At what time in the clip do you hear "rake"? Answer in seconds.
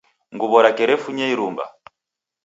0.63-0.83